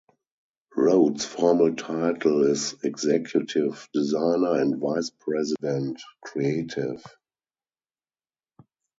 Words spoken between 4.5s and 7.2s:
and Vice President, Creative.